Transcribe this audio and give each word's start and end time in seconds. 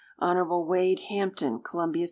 Hon. 0.17 0.65
Wade 0.65 0.99
Hampton, 1.11 1.59
Columbia, 1.59 1.99
S. 1.99 1.99